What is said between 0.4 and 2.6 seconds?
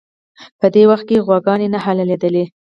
په دې وخت کې غواګانې نه حلالېدلې.